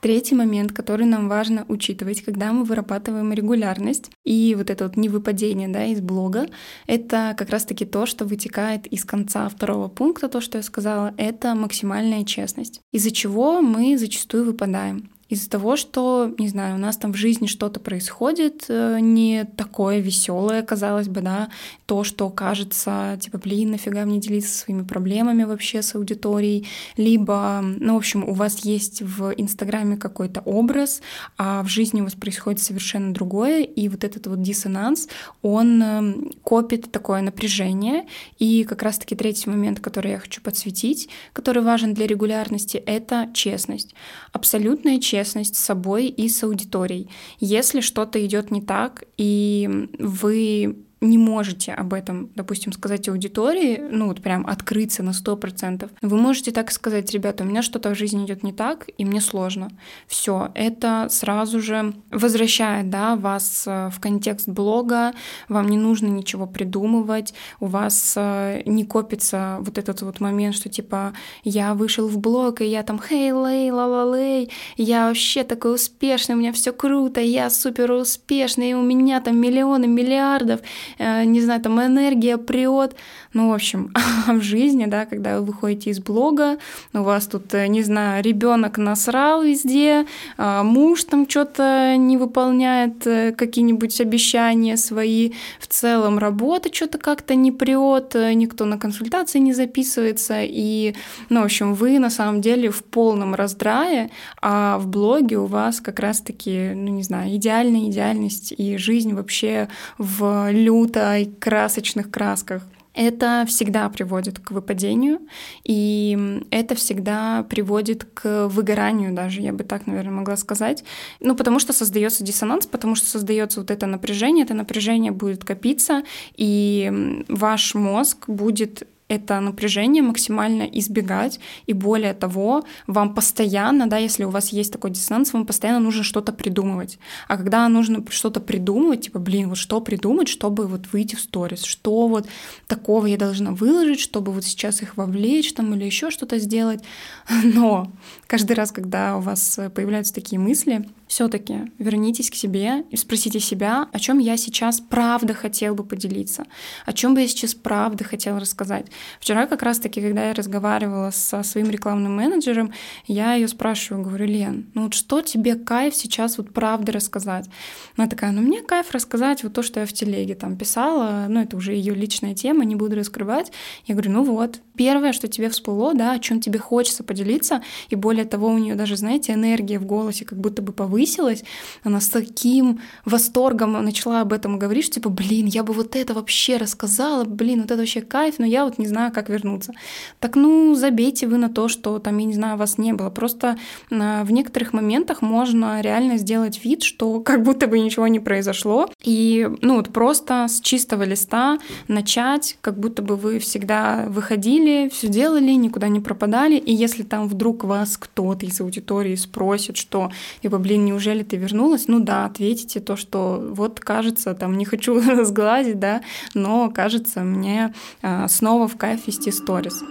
Третий 0.00 0.34
момент, 0.34 0.72
который 0.72 1.04
нам 1.04 1.28
важно 1.28 1.66
учитывать, 1.68 2.22
когда 2.22 2.52
мы 2.52 2.64
вырабатываем 2.64 3.32
регулярность 3.32 4.10
и 4.24 4.54
вот 4.56 4.70
это 4.70 4.84
вот 4.84 4.96
невыпадение 4.96 5.68
да, 5.68 5.84
из 5.84 6.00
блога, 6.00 6.46
это 6.86 7.34
как 7.36 7.50
раз-таки 7.50 7.84
то, 7.84 8.06
что 8.06 8.24
вытекает 8.24 8.86
из 8.86 9.04
конца 9.04 9.48
второго 9.48 9.88
пункта, 9.88 10.28
то, 10.28 10.40
что 10.40 10.56
я 10.58 10.62
сказала, 10.62 11.14
это 11.18 11.54
максимальная 11.54 12.24
честность, 12.24 12.80
из-за 12.92 13.10
чего 13.10 13.60
мы 13.60 13.98
зачастую 13.98 14.44
выпадаем 14.44 15.10
из-за 15.30 15.48
того, 15.48 15.76
что, 15.76 16.34
не 16.38 16.48
знаю, 16.48 16.74
у 16.74 16.78
нас 16.78 16.96
там 16.96 17.12
в 17.12 17.16
жизни 17.16 17.46
что-то 17.46 17.78
происходит 17.78 18.64
э, 18.68 18.98
не 19.00 19.44
такое 19.44 20.00
веселое, 20.00 20.62
казалось 20.62 21.06
бы, 21.06 21.20
да, 21.20 21.50
то, 21.86 22.02
что 22.02 22.28
кажется, 22.30 23.16
типа, 23.20 23.38
блин, 23.38 23.70
нафига 23.70 24.04
мне 24.04 24.18
делиться 24.18 24.58
своими 24.58 24.82
проблемами 24.82 25.44
вообще 25.44 25.82
с 25.82 25.94
аудиторией, 25.94 26.66
либо, 26.96 27.60
ну, 27.62 27.94
в 27.94 27.98
общем, 27.98 28.28
у 28.28 28.32
вас 28.32 28.64
есть 28.64 29.02
в 29.02 29.32
Инстаграме 29.36 29.96
какой-то 29.96 30.40
образ, 30.40 31.00
а 31.38 31.62
в 31.62 31.68
жизни 31.68 32.00
у 32.00 32.04
вас 32.04 32.14
происходит 32.14 32.60
совершенно 32.60 33.14
другое, 33.14 33.62
и 33.62 33.88
вот 33.88 34.02
этот 34.02 34.26
вот 34.26 34.42
диссонанс, 34.42 35.08
он 35.42 35.80
эм, 35.80 36.32
копит 36.42 36.90
такое 36.90 37.22
напряжение, 37.22 38.06
и 38.40 38.64
как 38.64 38.82
раз-таки 38.82 39.14
третий 39.14 39.48
момент, 39.48 39.78
который 39.78 40.10
я 40.10 40.18
хочу 40.18 40.42
подсветить, 40.42 41.08
который 41.32 41.62
важен 41.62 41.94
для 41.94 42.08
регулярности, 42.08 42.78
это 42.78 43.30
честность. 43.32 43.94
Абсолютная 44.32 44.98
честность 44.98 45.19
честность 45.20 45.56
с 45.56 45.64
собой 45.64 46.06
и 46.06 46.28
с 46.28 46.42
аудиторией. 46.42 47.08
Если 47.40 47.80
что-то 47.80 48.24
идет 48.24 48.50
не 48.50 48.62
так, 48.62 49.04
и 49.18 49.88
вы 49.98 50.76
не 51.00 51.18
можете 51.18 51.72
об 51.72 51.94
этом, 51.94 52.30
допустим, 52.34 52.72
сказать 52.72 53.08
аудитории, 53.08 53.82
ну 53.90 54.08
вот 54.08 54.20
прям 54.20 54.46
открыться 54.46 55.02
на 55.02 55.12
сто 55.12 55.36
процентов, 55.36 55.90
вы 56.02 56.16
можете 56.16 56.50
так 56.52 56.70
сказать, 56.70 57.10
ребята, 57.12 57.44
у 57.44 57.46
меня 57.46 57.62
что-то 57.62 57.90
в 57.90 57.98
жизни 57.98 58.24
идет 58.24 58.42
не 58.42 58.52
так, 58.52 58.88
и 58.98 59.04
мне 59.04 59.20
сложно. 59.20 59.70
Все, 60.06 60.50
это 60.54 61.08
сразу 61.10 61.60
же 61.60 61.94
возвращает 62.10 62.90
да, 62.90 63.16
вас 63.16 63.64
э, 63.66 63.90
в 63.90 64.00
контекст 64.00 64.48
блога, 64.48 65.12
вам 65.48 65.68
не 65.68 65.78
нужно 65.78 66.08
ничего 66.08 66.46
придумывать, 66.46 67.34
у 67.60 67.66
вас 67.66 68.14
э, 68.16 68.62
не 68.66 68.84
копится 68.84 69.58
вот 69.60 69.78
этот 69.78 70.02
вот 70.02 70.20
момент, 70.20 70.54
что 70.54 70.68
типа 70.68 71.12
я 71.44 71.74
вышел 71.74 72.08
в 72.08 72.18
блог, 72.18 72.60
и 72.60 72.66
я 72.66 72.82
там 72.82 73.00
хей 73.00 73.30
лей 73.30 73.70
ла 73.70 73.86
ла 73.86 74.16
лей 74.16 74.50
я 74.76 75.08
вообще 75.08 75.44
такой 75.44 75.74
успешный, 75.74 76.34
у 76.34 76.38
меня 76.38 76.52
все 76.52 76.72
круто, 76.72 77.20
я 77.20 77.50
супер 77.50 77.92
успешный, 77.92 78.70
и 78.70 78.74
у 78.74 78.82
меня 78.82 79.20
там 79.20 79.38
миллионы, 79.38 79.86
миллиардов, 79.86 80.60
не 80.98 81.40
знаю, 81.40 81.60
там 81.60 81.80
энергия 81.80 82.36
прет. 82.36 82.96
Ну, 83.32 83.50
в 83.50 83.54
общем, 83.54 83.92
в 84.26 84.40
жизни, 84.40 84.86
да, 84.86 85.06
когда 85.06 85.38
вы 85.38 85.46
выходите 85.46 85.90
из 85.90 86.00
блога, 86.00 86.58
у 86.92 87.02
вас 87.02 87.26
тут, 87.26 87.54
э, 87.54 87.66
не 87.68 87.82
знаю, 87.82 88.22
ребенок 88.24 88.78
насрал 88.78 89.42
везде, 89.42 90.06
а 90.36 90.62
муж 90.62 91.04
там 91.04 91.28
что-то 91.28 91.96
не 91.96 92.16
выполняет, 92.16 93.06
э, 93.06 93.32
какие-нибудь 93.32 94.00
обещания 94.00 94.76
свои, 94.76 95.32
в 95.60 95.66
целом 95.68 96.18
работа 96.18 96.72
что-то 96.72 96.98
как-то 96.98 97.34
не 97.34 97.52
прет, 97.52 98.14
никто 98.14 98.64
на 98.64 98.78
консультации 98.78 99.38
не 99.38 99.52
записывается, 99.52 100.40
и, 100.42 100.94
ну, 101.28 101.42
в 101.42 101.44
общем, 101.44 101.74
вы 101.74 101.98
на 101.98 102.10
самом 102.10 102.40
деле 102.40 102.70
в 102.70 102.82
полном 102.82 103.34
раздрае, 103.34 104.10
а 104.42 104.78
в 104.78 104.88
блоге 104.88 105.38
у 105.38 105.46
вас 105.46 105.80
как 105.80 106.00
раз-таки, 106.00 106.72
ну, 106.74 106.88
не 106.88 107.02
знаю, 107.02 107.34
идеальная 107.36 107.88
идеальность 107.90 108.52
и 108.56 108.76
жизнь 108.76 109.14
вообще 109.14 109.68
в 109.98 110.50
лютой 110.80 111.26
красочных 111.38 112.10
красках 112.10 112.62
это 112.92 113.44
всегда 113.46 113.88
приводит 113.88 114.40
к 114.40 114.50
выпадению, 114.50 115.20
и 115.64 116.42
это 116.50 116.74
всегда 116.74 117.44
приводит 117.48 118.04
к 118.04 118.48
выгоранию 118.48 119.14
даже, 119.14 119.40
я 119.40 119.52
бы 119.52 119.62
так, 119.62 119.86
наверное, 119.86 120.12
могла 120.12 120.36
сказать. 120.36 120.82
Ну, 121.20 121.36
потому 121.36 121.60
что 121.60 121.72
создается 121.72 122.24
диссонанс, 122.24 122.66
потому 122.66 122.96
что 122.96 123.06
создается 123.06 123.60
вот 123.60 123.70
это 123.70 123.86
напряжение, 123.86 124.44
это 124.44 124.54
напряжение 124.54 125.12
будет 125.12 125.44
копиться, 125.44 126.02
и 126.36 127.22
ваш 127.28 127.74
мозг 127.74 128.28
будет 128.28 128.88
это 129.10 129.40
напряжение 129.40 130.04
максимально 130.04 130.62
избегать. 130.62 131.40
И 131.66 131.72
более 131.72 132.14
того, 132.14 132.64
вам 132.86 133.12
постоянно, 133.12 133.88
да, 133.88 133.98
если 133.98 134.22
у 134.22 134.30
вас 134.30 134.50
есть 134.50 134.72
такой 134.72 134.92
диссонанс, 134.92 135.32
вам 135.32 135.46
постоянно 135.46 135.80
нужно 135.80 136.04
что-то 136.04 136.32
придумывать. 136.32 137.00
А 137.26 137.36
когда 137.36 137.68
нужно 137.68 138.04
что-то 138.08 138.38
придумывать, 138.38 139.02
типа, 139.02 139.18
блин, 139.18 139.48
вот 139.48 139.58
что 139.58 139.80
придумать, 139.80 140.28
чтобы 140.28 140.68
вот 140.68 140.92
выйти 140.92 141.16
в 141.16 141.20
сторис, 141.20 141.64
что 141.64 142.06
вот 142.06 142.28
такого 142.68 143.06
я 143.06 143.16
должна 143.16 143.50
выложить, 143.50 143.98
чтобы 143.98 144.30
вот 144.30 144.44
сейчас 144.44 144.80
их 144.80 144.96
вовлечь 144.96 145.52
там 145.54 145.74
или 145.74 145.84
еще 145.84 146.12
что-то 146.12 146.38
сделать. 146.38 146.84
Но 147.42 147.90
каждый 148.28 148.52
раз, 148.52 148.70
когда 148.70 149.16
у 149.16 149.20
вас 149.20 149.58
появляются 149.74 150.14
такие 150.14 150.38
мысли, 150.38 150.88
все-таки 151.10 151.72
вернитесь 151.80 152.30
к 152.30 152.36
себе 152.36 152.84
и 152.88 152.96
спросите 152.96 153.40
себя, 153.40 153.88
о 153.92 153.98
чем 153.98 154.20
я 154.20 154.36
сейчас 154.36 154.80
правда 154.80 155.34
хотел 155.34 155.74
бы 155.74 155.82
поделиться, 155.82 156.44
о 156.86 156.92
чем 156.92 157.14
бы 157.14 157.22
я 157.22 157.26
сейчас 157.26 157.52
правда 157.52 158.04
хотел 158.04 158.38
рассказать. 158.38 158.86
Вчера 159.18 159.46
как 159.46 159.64
раз-таки, 159.64 160.00
когда 160.00 160.28
я 160.28 160.34
разговаривала 160.34 161.10
со 161.10 161.42
своим 161.42 161.68
рекламным 161.68 162.14
менеджером, 162.14 162.72
я 163.08 163.34
ее 163.34 163.48
спрашиваю, 163.48 164.04
говорю, 164.04 164.26
Лен, 164.26 164.70
ну 164.74 164.84
вот 164.84 164.94
что 164.94 165.20
тебе 165.20 165.56
кайф 165.56 165.96
сейчас 165.96 166.38
вот 166.38 166.54
правда 166.54 166.92
рассказать? 166.92 167.50
Она 167.96 168.06
такая, 168.06 168.30
ну 168.30 168.40
мне 168.40 168.62
кайф 168.62 168.92
рассказать 168.92 169.42
вот 169.42 169.52
то, 169.52 169.64
что 169.64 169.80
я 169.80 169.86
в 169.86 169.92
телеге 169.92 170.36
там 170.36 170.56
писала, 170.56 171.26
ну 171.28 171.40
это 171.40 171.56
уже 171.56 171.72
ее 171.72 171.92
личная 171.92 172.36
тема, 172.36 172.64
не 172.64 172.76
буду 172.76 172.94
раскрывать. 172.94 173.50
Я 173.84 173.96
говорю, 173.96 174.12
ну 174.12 174.22
вот, 174.22 174.60
первое, 174.76 175.12
что 175.12 175.26
тебе 175.26 175.48
всплыло, 175.48 175.92
да, 175.92 176.12
о 176.12 176.20
чем 176.20 176.40
тебе 176.40 176.60
хочется 176.60 177.02
поделиться, 177.02 177.62
и 177.88 177.96
более 177.96 178.26
того, 178.26 178.46
у 178.46 178.58
нее 178.58 178.76
даже, 178.76 178.96
знаете, 178.96 179.32
энергия 179.32 179.80
в 179.80 179.86
голосе 179.86 180.24
как 180.24 180.38
будто 180.38 180.62
бы 180.62 180.72
повысилась, 180.72 180.99
повысилась, 181.00 181.44
она 181.84 182.00
с 182.00 182.08
таким 182.08 182.80
восторгом 183.04 183.72
начала 183.84 184.20
об 184.20 184.32
этом 184.32 184.58
говорить, 184.58 184.84
что 184.84 184.94
типа, 184.94 185.08
блин, 185.08 185.46
я 185.46 185.62
бы 185.62 185.72
вот 185.72 185.96
это 185.96 186.14
вообще 186.14 186.58
рассказала, 186.58 187.24
блин, 187.24 187.62
вот 187.62 187.70
это 187.70 187.80
вообще 187.80 188.02
кайф, 188.02 188.38
но 188.38 188.46
я 188.46 188.64
вот 188.64 188.78
не 188.78 188.86
знаю, 188.86 189.12
как 189.12 189.28
вернуться. 189.28 189.72
Так 190.18 190.36
ну, 190.36 190.74
забейте 190.74 191.26
вы 191.26 191.38
на 191.38 191.48
то, 191.48 191.68
что 191.68 191.98
там, 191.98 192.18
я 192.18 192.26
не 192.26 192.34
знаю, 192.34 192.56
вас 192.56 192.78
не 192.78 192.92
было. 192.92 193.10
Просто 193.10 193.56
а, 193.90 194.24
в 194.24 194.32
некоторых 194.32 194.72
моментах 194.72 195.22
можно 195.22 195.80
реально 195.80 196.18
сделать 196.18 196.64
вид, 196.64 196.82
что 196.82 197.20
как 197.20 197.42
будто 197.42 197.66
бы 197.66 197.78
ничего 197.78 198.08
не 198.08 198.20
произошло, 198.20 198.90
и 199.02 199.48
ну 199.62 199.76
вот 199.76 199.92
просто 199.92 200.46
с 200.48 200.60
чистого 200.60 201.04
листа 201.04 201.58
начать, 201.88 202.58
как 202.60 202.78
будто 202.78 203.02
бы 203.02 203.16
вы 203.16 203.38
всегда 203.38 204.06
выходили, 204.08 204.90
все 204.92 205.08
делали, 205.08 205.52
никуда 205.52 205.88
не 205.88 206.00
пропадали, 206.00 206.56
и 206.56 206.74
если 206.74 207.02
там 207.02 207.28
вдруг 207.28 207.64
вас 207.64 207.96
кто-то 207.96 208.46
из 208.46 208.60
аудитории 208.60 209.14
спросит, 209.14 209.76
что, 209.76 210.10
типа, 210.42 210.58
блин, 210.58 210.89
неужели 210.90 211.22
ты 211.22 211.36
вернулась? 211.36 211.88
Ну 211.88 212.00
да, 212.00 212.24
ответите 212.24 212.80
то, 212.80 212.96
что 212.96 213.40
вот 213.50 213.80
кажется, 213.80 214.34
там 214.34 214.58
не 214.58 214.64
хочу 214.64 215.00
сглазить, 215.24 215.78
да, 215.78 216.02
но 216.34 216.70
кажется 216.70 217.20
мне 217.20 217.72
а, 218.02 218.28
снова 218.28 218.66
в 218.66 218.76
кайф 218.76 219.06
вести 219.06 219.30
сторис. 219.30 219.82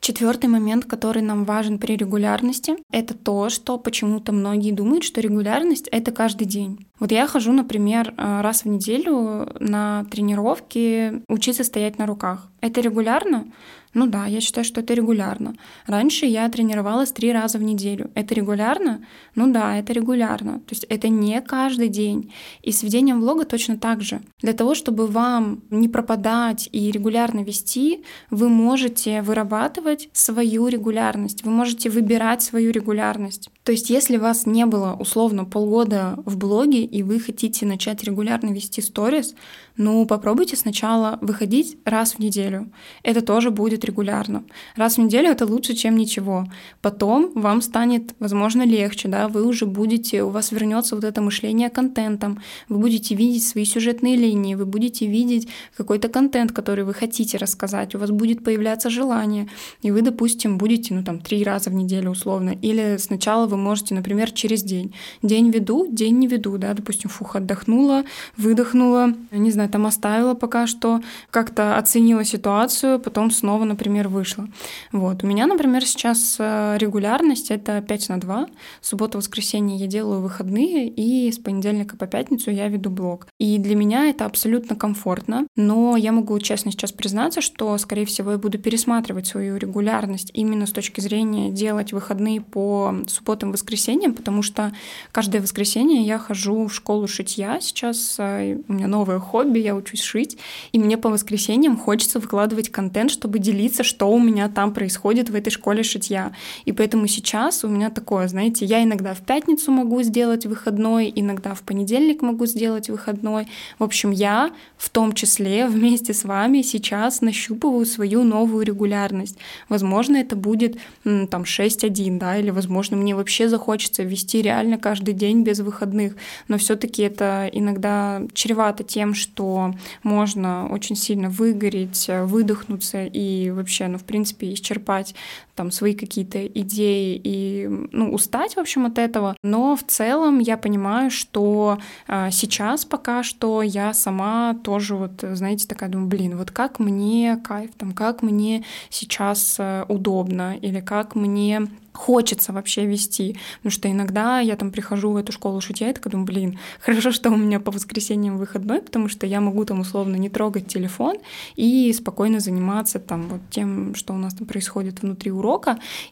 Четвертый 0.00 0.48
момент, 0.48 0.86
который 0.86 1.22
нам 1.22 1.44
важен 1.44 1.78
при 1.78 1.96
регулярности, 1.96 2.76
это 2.90 3.14
то, 3.14 3.48
что 3.50 3.78
почему-то 3.78 4.32
многие 4.32 4.72
думают, 4.72 5.04
что 5.04 5.20
регулярность— 5.20 5.88
это 5.92 6.10
каждый 6.10 6.46
день. 6.46 6.86
Вот 7.00 7.10
я 7.12 7.26
хожу, 7.26 7.52
например, 7.52 8.14
а, 8.16 8.42
раз 8.42 8.64
в 8.64 8.68
неделю 8.68 9.48
на 9.58 10.04
тренировки 10.10 11.22
учиться 11.28 11.64
стоять 11.64 11.98
на 11.98 12.06
руках. 12.06 12.48
Это 12.60 12.80
регулярно? 12.80 13.46
Ну 13.92 14.06
да, 14.06 14.26
я 14.26 14.40
считаю, 14.40 14.64
что 14.64 14.80
это 14.80 14.94
регулярно. 14.94 15.54
Раньше 15.86 16.24
я 16.24 16.48
тренировалась 16.48 17.10
три 17.10 17.32
раза 17.32 17.58
в 17.58 17.62
неделю. 17.62 18.10
Это 18.14 18.34
регулярно? 18.34 19.04
Ну 19.34 19.52
да, 19.52 19.78
это 19.78 19.92
регулярно. 19.92 20.60
То 20.60 20.70
есть 20.70 20.84
это 20.88 21.08
не 21.08 21.40
каждый 21.40 21.88
день. 21.88 22.32
И 22.62 22.70
с 22.70 22.84
ведением 22.84 23.20
влога 23.20 23.44
точно 23.44 23.78
так 23.78 24.00
же. 24.00 24.20
Для 24.40 24.52
того, 24.52 24.76
чтобы 24.76 25.08
вам 25.08 25.62
не 25.70 25.88
пропадать 25.88 26.68
и 26.70 26.92
регулярно 26.92 27.40
вести, 27.40 28.04
вы 28.30 28.48
можете 28.48 29.22
вырабатывать 29.22 30.08
свою 30.12 30.68
регулярность. 30.68 31.44
Вы 31.44 31.50
можете 31.50 31.90
выбирать 31.90 32.42
свою 32.42 32.70
регулярность. 32.70 33.50
То 33.64 33.72
есть 33.72 33.90
если 33.90 34.18
вас 34.18 34.46
не 34.46 34.66
было 34.66 34.96
условно 34.98 35.44
полгода 35.44 36.16
в 36.24 36.36
блоге, 36.36 36.84
и 36.90 37.02
вы 37.02 37.20
хотите 37.20 37.66
начать 37.66 38.02
регулярно 38.04 38.50
вести 38.50 38.80
сторис, 38.80 39.34
ну 39.76 40.04
попробуйте 40.06 40.56
сначала 40.56 41.18
выходить 41.20 41.78
раз 41.84 42.14
в 42.14 42.18
неделю. 42.18 42.70
Это 43.02 43.22
тоже 43.22 43.50
будет 43.50 43.84
регулярно. 43.84 44.44
Раз 44.76 44.96
в 44.96 44.98
неделю 44.98 45.30
это 45.30 45.46
лучше, 45.46 45.74
чем 45.74 45.96
ничего. 45.96 46.46
Потом 46.82 47.32
вам 47.34 47.62
станет, 47.62 48.14
возможно, 48.18 48.62
легче, 48.62 49.08
да, 49.08 49.28
вы 49.28 49.46
уже 49.46 49.66
будете, 49.66 50.22
у 50.22 50.30
вас 50.30 50.52
вернется 50.52 50.94
вот 50.96 51.04
это 51.04 51.20
мышление 51.22 51.70
контентом, 51.70 52.40
вы 52.68 52.78
будете 52.78 53.14
видеть 53.14 53.46
свои 53.46 53.64
сюжетные 53.64 54.16
линии, 54.16 54.54
вы 54.54 54.66
будете 54.66 55.06
видеть 55.06 55.48
какой-то 55.76 56.08
контент, 56.08 56.52
который 56.52 56.84
вы 56.84 56.94
хотите 56.94 57.38
рассказать, 57.38 57.94
у 57.94 57.98
вас 57.98 58.10
будет 58.10 58.44
появляться 58.44 58.90
желание, 58.90 59.48
и 59.82 59.90
вы, 59.90 60.02
допустим, 60.02 60.58
будете, 60.58 60.94
ну, 60.94 61.04
там, 61.04 61.20
три 61.20 61.44
раза 61.44 61.70
в 61.70 61.74
неделю 61.74 62.10
условно, 62.10 62.56
или 62.60 62.96
сначала 62.98 63.46
вы 63.46 63.56
можете, 63.56 63.94
например, 63.94 64.30
через 64.32 64.62
день. 64.62 64.94
День 65.22 65.50
веду, 65.50 65.86
день 65.90 66.18
не 66.18 66.26
веду, 66.26 66.58
да, 66.58 66.74
допустим, 66.80 67.08
фух, 67.10 67.36
отдохнула, 67.36 68.04
выдохнула, 68.36 69.14
не 69.30 69.50
знаю, 69.50 69.70
там 69.70 69.86
оставила 69.86 70.34
пока 70.34 70.66
что, 70.66 71.00
как-то 71.30 71.76
оценила 71.76 72.24
ситуацию, 72.24 72.98
потом 72.98 73.30
снова 73.30 73.64
например, 73.64 74.08
вышло. 74.08 74.48
Вот. 74.92 75.22
У 75.24 75.26
меня, 75.26 75.46
например, 75.46 75.84
сейчас 75.86 76.36
э, 76.38 76.76
регулярность— 76.78 77.50
это 77.52 77.80
5 77.80 78.08
на 78.08 78.20
2. 78.20 78.46
Суббота, 78.80 79.18
воскресенье 79.18 79.76
я 79.76 79.86
делаю 79.86 80.20
выходные, 80.20 80.88
и 80.88 81.30
с 81.30 81.38
понедельника 81.38 81.96
по 81.96 82.06
пятницу 82.06 82.50
я 82.50 82.68
веду 82.68 82.90
блог. 82.90 83.26
И 83.38 83.58
для 83.58 83.76
меня 83.76 84.08
это 84.10 84.26
абсолютно 84.26 84.76
комфортно, 84.76 85.46
но 85.56 85.96
я 85.96 86.12
могу 86.12 86.38
честно 86.40 86.72
сейчас 86.72 86.92
признаться, 86.92 87.40
что, 87.40 87.76
скорее 87.78 88.06
всего, 88.06 88.32
я 88.32 88.38
буду 88.38 88.58
пересматривать 88.58 89.26
свою 89.26 89.56
регулярность 89.56 90.30
именно 90.34 90.66
с 90.66 90.72
точки 90.72 91.00
зрения 91.00 91.50
делать 91.50 91.92
выходные 91.92 92.40
по 92.40 92.94
субботам, 93.06 93.52
воскресеньям, 93.52 94.14
потому 94.14 94.42
что 94.42 94.72
каждое 95.12 95.40
воскресенье 95.40 96.02
я 96.02 96.18
хожу 96.18 96.68
в 96.70 96.74
школу 96.74 97.06
шитья. 97.06 97.60
Сейчас 97.60 98.16
э, 98.18 98.56
у 98.66 98.72
меня 98.72 98.86
новое 98.86 99.18
хобби, 99.18 99.58
я 99.58 99.76
учусь 99.76 100.00
шить, 100.00 100.38
и 100.72 100.78
мне 100.78 100.96
по 100.96 101.10
воскресеньям 101.10 101.76
хочется 101.76 102.18
выкладывать 102.18 102.70
контент, 102.70 103.10
чтобы 103.10 103.38
делиться 103.38 103.84
что 103.84 104.10
у 104.10 104.18
меня 104.18 104.48
там 104.48 104.72
происходит 104.72 105.30
в 105.30 105.34
этой 105.34 105.50
школе 105.50 105.82
шитья. 105.82 106.32
И 106.64 106.72
поэтому 106.72 107.06
сейчас 107.06 107.64
у 107.64 107.68
меня 107.68 107.90
такое, 107.90 108.28
знаете, 108.28 108.64
я 108.64 108.82
иногда 108.82 109.14
в 109.14 109.20
пятницу 109.20 109.72
могу 109.72 110.02
сделать 110.02 110.46
выходной, 110.46 111.12
иногда 111.14 111.54
в 111.54 111.62
понедельник 111.62 112.22
могу 112.22 112.46
сделать 112.46 112.88
выходной. 112.88 113.48
В 113.78 113.84
общем, 113.84 114.12
я 114.12 114.52
в 114.76 114.88
том 114.88 115.12
числе 115.12 115.66
вместе 115.68 116.14
с 116.14 116.24
вами 116.24 116.62
сейчас 116.62 117.20
нащупываю 117.20 117.84
свою 117.84 118.22
новую 118.22 118.64
регулярность. 118.64 119.36
Возможно, 119.68 120.16
это 120.16 120.36
будет 120.36 120.78
там 121.04 121.42
6-1, 121.42 122.18
да, 122.18 122.38
или, 122.38 122.50
возможно, 122.50 122.96
мне 122.96 123.14
вообще 123.14 123.48
захочется 123.48 124.02
вести 124.02 124.42
реально 124.42 124.78
каждый 124.78 125.14
день 125.14 125.42
без 125.42 125.60
выходных, 125.60 126.14
но 126.50 126.58
все 126.58 126.74
таки 126.74 127.02
это 127.02 127.48
иногда 127.52 128.22
чревато 128.34 128.82
тем, 128.82 129.14
что 129.14 129.72
можно 130.02 130.68
очень 130.68 130.96
сильно 130.96 131.30
выгореть, 131.30 132.10
выдохнуться 132.24 133.04
и 133.04 133.50
вообще, 133.50 133.86
ну, 133.86 133.98
в 133.98 134.04
принципе, 134.04 134.52
исчерпать 134.52 135.14
там 135.60 135.70
свои 135.70 135.94
какие-то 135.94 136.46
идеи 136.46 137.20
и, 137.22 137.68
ну, 137.92 138.14
устать, 138.14 138.54
в 138.54 138.58
общем, 138.58 138.86
от 138.86 138.96
этого. 138.96 139.36
Но 139.42 139.76
в 139.76 139.82
целом 139.82 140.38
я 140.38 140.56
понимаю, 140.56 141.10
что 141.10 141.78
э, 142.08 142.30
сейчас 142.30 142.86
пока 142.86 143.22
что 143.22 143.60
я 143.60 143.92
сама 143.92 144.56
тоже 144.64 144.96
вот, 144.96 145.22
знаете, 145.32 145.68
такая 145.68 145.90
думаю, 145.90 146.08
блин, 146.08 146.38
вот 146.38 146.50
как 146.50 146.78
мне 146.78 147.38
кайф, 147.44 147.72
там, 147.76 147.92
как 147.92 148.22
мне 148.22 148.64
сейчас 148.88 149.56
э, 149.58 149.84
удобно 149.86 150.56
или 150.56 150.80
как 150.80 151.14
мне 151.14 151.68
хочется 151.92 152.52
вообще 152.52 152.86
вести. 152.86 153.36
Потому 153.58 153.72
что 153.72 153.90
иногда 153.90 154.40
я 154.40 154.56
там 154.56 154.70
прихожу 154.70 155.12
в 155.12 155.16
эту 155.16 155.32
школу 155.32 155.60
шутя 155.60 155.90
и 155.90 155.92
такая 155.92 156.10
думаю, 156.10 156.26
блин, 156.26 156.58
хорошо, 156.80 157.12
что 157.12 157.30
у 157.30 157.36
меня 157.36 157.60
по 157.60 157.70
воскресеньям 157.70 158.38
выходной, 158.38 158.80
потому 158.80 159.08
что 159.08 159.26
я 159.26 159.40
могу 159.40 159.64
там 159.64 159.80
условно 159.80 160.16
не 160.16 160.28
трогать 160.28 160.66
телефон 160.66 161.16
и 161.56 161.92
спокойно 161.92 162.40
заниматься 162.40 162.98
там 162.98 163.28
вот 163.28 163.40
тем, 163.50 163.94
что 163.94 164.14
у 164.14 164.16
нас 164.16 164.34
там 164.34 164.46
происходит 164.46 165.02
внутри 165.02 165.30
урока, 165.30 165.49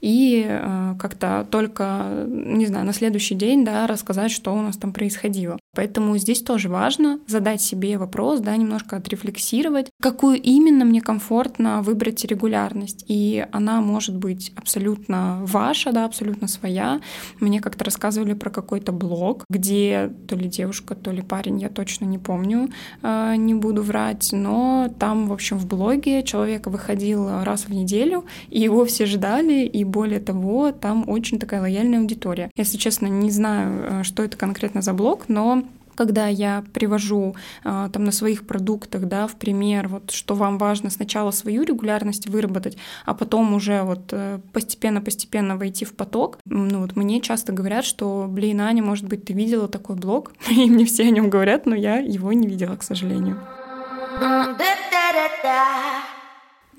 и 0.00 0.44
э, 0.48 0.94
как-то 0.98 1.46
только, 1.50 2.24
не 2.26 2.66
знаю, 2.66 2.86
на 2.86 2.92
следующий 2.92 3.34
день, 3.34 3.64
да, 3.64 3.86
рассказать, 3.86 4.30
что 4.30 4.54
у 4.54 4.60
нас 4.62 4.76
там 4.76 4.92
происходило. 4.92 5.58
Поэтому 5.74 6.16
здесь 6.18 6.42
тоже 6.42 6.68
важно 6.68 7.20
задать 7.26 7.60
себе 7.60 7.98
вопрос, 7.98 8.40
да, 8.40 8.56
немножко 8.56 8.96
отрефлексировать, 8.96 9.90
какую 10.00 10.40
именно 10.40 10.84
мне 10.84 11.00
комфортно 11.00 11.82
выбрать 11.82 12.24
регулярность. 12.24 13.04
И 13.08 13.46
она 13.52 13.80
может 13.80 14.16
быть 14.16 14.52
абсолютно 14.56 15.40
ваша, 15.44 15.92
да, 15.92 16.04
абсолютно 16.04 16.48
своя. 16.48 17.00
Мне 17.40 17.60
как-то 17.60 17.84
рассказывали 17.84 18.34
про 18.34 18.50
какой-то 18.50 18.92
блог, 18.92 19.44
где 19.48 20.10
то 20.26 20.36
ли 20.36 20.48
девушка, 20.48 20.94
то 20.94 21.10
ли 21.10 21.22
парень, 21.22 21.60
я 21.60 21.68
точно 21.68 22.06
не 22.06 22.18
помню, 22.18 22.70
э, 23.02 23.34
не 23.36 23.54
буду 23.54 23.82
врать, 23.82 24.30
но 24.32 24.88
там, 24.98 25.28
в 25.28 25.32
общем, 25.32 25.58
в 25.58 25.66
блоге 25.66 26.22
человек 26.22 26.66
выходил 26.66 27.44
раз 27.44 27.66
в 27.66 27.72
неделю, 27.72 28.24
и 28.48 28.60
его 28.60 28.84
все 28.84 29.06
ждали, 29.06 29.17
и 29.66 29.84
более 29.84 30.20
того, 30.20 30.72
там 30.72 31.08
очень 31.08 31.38
такая 31.38 31.60
лояльная 31.60 32.00
аудитория. 32.00 32.50
Если 32.56 32.76
честно, 32.76 33.06
не 33.06 33.30
знаю, 33.30 34.00
э, 34.00 34.02
что 34.04 34.22
это 34.22 34.36
конкретно 34.36 34.82
за 34.82 34.92
блог, 34.92 35.28
но 35.28 35.64
когда 35.98 36.28
я 36.28 36.64
привожу 36.72 37.34
а, 37.64 37.88
там 37.88 38.04
на 38.04 38.12
своих 38.12 38.46
продуктах, 38.46 39.06
да, 39.06 39.26
в 39.26 39.34
пример, 39.34 39.88
вот 39.88 40.12
что 40.12 40.36
вам 40.36 40.56
важно 40.56 40.90
сначала 40.90 41.32
свою 41.32 41.64
регулярность 41.64 42.28
выработать, 42.28 42.78
а 43.04 43.14
потом 43.14 43.52
уже 43.52 43.82
вот 43.82 44.12
э, 44.12 44.38
постепенно-постепенно 44.52 45.56
войти 45.56 45.84
в 45.84 45.94
поток, 45.94 46.38
ну 46.44 46.82
вот 46.82 46.94
мне 46.94 47.20
часто 47.20 47.52
говорят, 47.52 47.84
что, 47.84 48.26
блин, 48.28 48.60
Аня, 48.60 48.80
может 48.80 49.06
быть, 49.06 49.24
ты 49.24 49.32
видела 49.32 49.66
такой 49.66 49.96
блог, 49.96 50.30
и 50.48 50.70
мне 50.70 50.84
все 50.84 51.02
о 51.02 51.10
нем 51.10 51.30
говорят, 51.30 51.66
но 51.66 51.74
я 51.74 51.96
его 51.96 52.32
не 52.32 52.46
видела, 52.46 52.76
к 52.76 52.84
сожалению. 52.84 53.40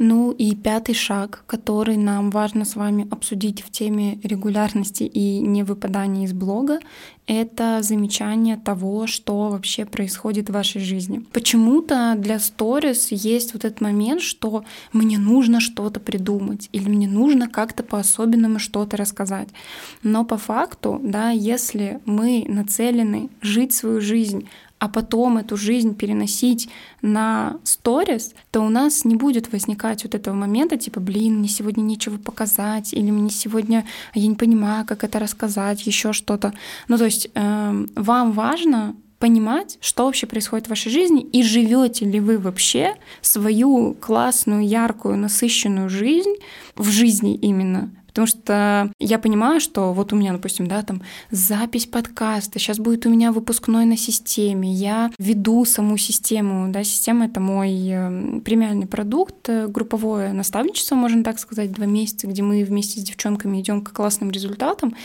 Ну 0.02 0.32
и 0.32 0.56
пятый 0.56 0.96
шаг, 0.96 1.44
который 1.46 1.98
нам 1.98 2.30
важно 2.30 2.64
с 2.64 2.78
вами 2.78 3.06
обсудить 3.12 3.62
в 3.62 3.70
теме 3.70 4.18
регулярности 4.24 5.04
и 5.04 5.40
невыпадания 5.42 6.24
из 6.24 6.32
блога, 6.32 6.80
это 7.28 7.82
замечание 7.82 8.56
того, 8.56 9.08
что 9.08 9.50
вообще 9.50 9.86
происходит 9.86 10.48
в 10.48 10.54
вашей 10.54 10.80
жизни. 10.80 11.26
Почему-то 11.34 12.16
для 12.18 12.40
сторис 12.40 13.12
есть 13.12 13.54
вот 13.54 13.66
этот 13.66 13.82
момент, 13.82 14.22
что 14.22 14.64
мне 14.94 15.18
нужно 15.18 15.60
что-то 15.60 16.00
придумать 16.00 16.70
или 16.72 16.88
мне 16.88 17.10
нужно 17.10 17.50
как-то 17.50 17.84
по-особенному 17.84 18.58
что-то 18.58 18.96
рассказать. 18.96 19.50
Но 20.02 20.24
по 20.24 20.38
факту, 20.38 21.02
да, 21.04 21.32
если 21.32 22.00
мы 22.06 22.46
нацелены 22.48 23.30
жить 23.42 23.74
свою 23.74 24.00
жизнь 24.00 24.48
а 24.80 24.88
потом 24.88 25.38
эту 25.38 25.58
жизнь 25.58 25.96
переносить 25.96 26.70
на 27.02 27.58
сторис, 27.64 28.34
то 28.52 28.62
у 28.62 28.70
нас 28.70 29.06
не 29.06 29.16
будет 29.16 29.52
возникать 29.52 30.04
вот 30.04 30.16
этого 30.16 30.34
момента, 30.34 30.78
типа, 30.78 31.00
блин, 31.00 31.40
мне 31.40 31.50
сегодня 31.50 31.82
нечего 31.82 32.18
показать, 32.18 32.94
или 32.94 33.12
мне 33.12 33.30
сегодня, 33.30 33.86
я 34.14 34.28
не 34.28 34.36
понимаю, 34.36 34.86
как 34.86 35.04
это 35.04 35.20
рассказать, 35.20 35.86
еще 35.86 36.14
что-то. 36.14 36.54
Ну, 36.88 36.98
то 36.98 37.06
есть 37.06 37.30
э, 37.34 37.86
вам 37.96 38.32
важно 38.32 38.96
понимать, 39.20 39.78
что 39.82 40.06
вообще 40.06 40.28
происходит 40.28 40.68
в 40.68 40.70
вашей 40.70 40.92
жизни, 40.92 41.22
и 41.22 41.44
живете 41.44 42.06
ли 42.06 42.22
вы 42.22 42.38
вообще 42.38 42.96
свою 43.22 43.94
классную, 43.96 44.66
яркую, 44.66 45.18
насыщенную 45.18 45.90
жизнь 45.90 46.36
в 46.76 46.90
жизни 46.90 47.36
именно 47.36 47.92
Потому 48.10 48.28
что 48.28 48.92
я 49.00 49.20
понимаю, 49.20 49.60
что 49.60 49.94
вот 49.94 50.14
у 50.14 50.16
меня, 50.16 50.34
допустим, 50.34 50.68
да, 50.68 50.82
там 50.82 51.02
запись 51.32 51.86
подкаста, 51.86 52.60
сейчас 52.60 52.78
будет 52.78 53.06
у 53.06 53.10
меня 53.10 53.32
выпускной 53.32 53.86
на 53.86 53.98
системе, 53.98 54.72
я 54.72 55.12
веду 55.18 55.66
саму 55.66 55.98
систему, 55.98 56.72
да, 56.72 56.84
система— 56.84 57.26
это 57.28 57.40
мой 57.40 57.72
эм, 57.90 58.42
премиальный 58.42 58.88
продукт, 58.88 59.50
э, 59.50 59.68
групповое 59.68 60.34
наставничество, 60.34 60.96
можно 60.96 61.24
так 61.24 61.40
сказать, 61.40 61.72
два 61.72 61.86
месяца, 61.86 62.28
где 62.28 62.42
мы 62.42 62.64
вместе 62.64 63.00
с 63.00 63.04
девчонками 63.04 63.62
идем 63.62 63.82
к 63.82 63.92
классным 63.92 64.32
результатам. 64.32 64.96